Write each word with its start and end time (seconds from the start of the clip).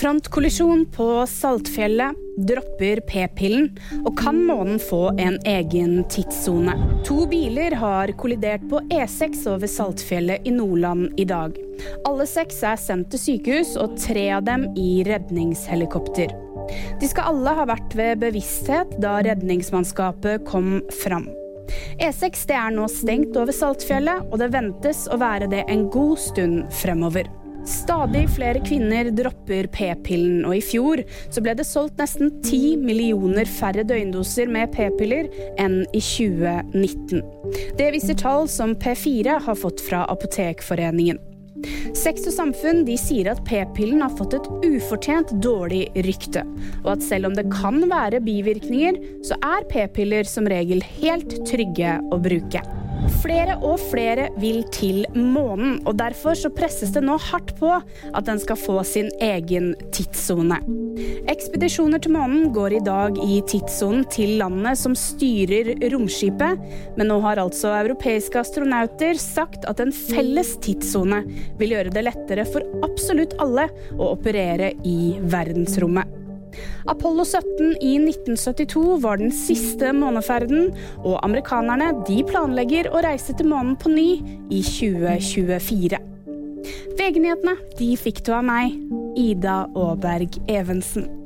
Frontkollisjon 0.00 0.86
på 0.96 1.26
Saltfjellet, 1.28 2.16
dropper 2.48 3.02
p-pillen, 3.04 3.66
og 4.00 4.14
kan 4.16 4.38
månen 4.48 4.78
få 4.80 5.10
en 5.20 5.34
egen 5.44 6.06
tidssone? 6.08 6.72
To 7.04 7.26
biler 7.28 7.74
har 7.76 8.08
kollidert 8.16 8.64
på 8.70 8.80
E6 8.96 9.42
over 9.52 9.68
Saltfjellet 9.68 10.46
i 10.48 10.54
Nordland 10.56 11.20
i 11.20 11.26
dag. 11.28 11.58
Alle 12.08 12.24
seks 12.30 12.62
er 12.64 12.80
sendt 12.80 13.10
til 13.12 13.20
sykehus, 13.20 13.74
og 13.76 13.98
tre 14.00 14.22
av 14.38 14.46
dem 14.48 14.64
i 14.72 15.02
redningshelikopter. 15.04 16.32
De 17.02 17.10
skal 17.10 17.34
alle 17.34 17.52
ha 17.60 17.68
vært 17.68 17.92
ved 18.00 18.22
bevissthet 18.24 18.96
da 19.04 19.18
redningsmannskapet 19.26 20.48
kom 20.48 20.78
fram. 21.02 21.28
E6 22.00 22.46
er 22.56 22.72
nå 22.72 22.88
stengt 22.88 23.36
over 23.36 23.52
Saltfjellet, 23.52 24.24
og 24.32 24.40
det 24.40 24.48
ventes 24.56 25.04
å 25.12 25.20
være 25.20 25.52
det 25.52 25.66
en 25.68 25.90
god 25.92 26.16
stund 26.24 26.64
fremover. 26.80 27.28
Stadig 27.68 28.24
flere 28.34 28.60
kvinner 28.64 29.10
dropper 29.14 29.68
p-pillen, 29.74 30.44
og 30.48 30.56
i 30.56 30.62
fjor 30.64 31.02
så 31.32 31.42
ble 31.44 31.54
det 31.58 31.66
solgt 31.68 32.00
nesten 32.00 32.32
10 32.40 32.78
millioner 32.80 33.48
færre 33.48 33.84
døgndoser 33.86 34.48
med 34.50 34.72
p-piller 34.74 35.28
enn 35.60 35.82
i 35.92 36.00
2019. 36.00 37.20
Det 37.78 37.90
viser 37.94 38.16
tall 38.20 38.48
som 38.50 38.76
P4 38.80 39.40
har 39.44 39.60
fått 39.60 39.82
fra 39.84 40.06
Apotekforeningen. 40.12 41.20
Sex 41.96 42.24
og 42.24 42.32
Samfunn 42.32 42.84
de 42.88 42.96
sier 42.96 43.28
at 43.32 43.42
p-pillen 43.44 44.00
har 44.00 44.14
fått 44.16 44.38
et 44.38 44.50
ufortjent 44.64 45.34
dårlig 45.44 45.84
rykte, 46.06 46.46
og 46.84 46.94
at 46.96 47.04
selv 47.04 47.28
om 47.28 47.36
det 47.36 47.50
kan 47.52 47.82
være 47.90 48.22
bivirkninger, 48.24 49.00
så 49.26 49.36
er 49.44 49.68
p-piller 49.68 50.28
som 50.28 50.48
regel 50.48 50.80
helt 51.02 51.36
trygge 51.50 51.98
å 52.08 52.20
bruke. 52.22 52.64
Flere 53.20 53.56
og 53.64 53.80
flere 53.90 54.28
vil 54.40 54.62
til 54.74 55.04
månen, 55.14 55.78
og 55.88 55.96
derfor 56.00 56.36
så 56.38 56.50
presses 56.52 56.92
det 56.94 57.02
nå 57.04 57.16
hardt 57.30 57.54
på 57.58 57.72
at 57.78 58.26
den 58.26 58.40
skal 58.42 58.58
få 58.60 58.78
sin 58.86 59.10
egen 59.24 59.72
tidssone. 59.94 60.60
Ekspedisjoner 61.30 62.02
til 62.02 62.14
månen 62.16 62.50
går 62.54 62.76
i 62.76 62.82
dag 62.84 63.18
i 63.24 63.40
tidssonen 63.48 64.04
til 64.12 64.36
landet 64.42 64.80
som 64.80 64.96
styrer 64.98 65.72
romskipet, 65.92 66.60
men 66.98 67.10
nå 67.10 67.20
har 67.24 67.40
altså 67.42 67.72
europeiske 67.80 68.42
astronauter 68.42 69.20
sagt 69.20 69.68
at 69.70 69.80
en 69.82 69.94
felles 69.94 70.56
tidssone 70.64 71.22
vil 71.60 71.76
gjøre 71.76 71.94
det 71.94 72.06
lettere 72.08 72.48
for 72.48 72.66
absolutt 72.86 73.36
alle 73.40 73.70
å 73.96 74.12
operere 74.14 74.74
i 74.84 75.16
verdensrommet. 75.20 76.19
Apollo 76.90 77.26
17 77.28 77.76
i 77.84 77.94
1972 78.00 78.98
var 79.04 79.20
den 79.20 79.32
siste 79.34 79.92
måneferden, 79.96 80.72
og 81.04 81.20
amerikanerne 81.24 81.92
de 82.08 82.20
planlegger 82.28 82.90
å 82.90 83.04
reise 83.06 83.36
til 83.36 83.50
månen 83.52 83.76
på 83.80 83.92
ny 83.92 84.08
i 84.50 84.62
2024. 84.66 86.00
VG-nyhetene 86.98 87.56
de 87.78 87.94
fikk 87.96 88.24
du 88.26 88.34
av 88.36 88.44
meg, 88.46 88.76
Ida 89.18 89.64
Aaberg 89.74 90.36
Evensen. 90.50 91.19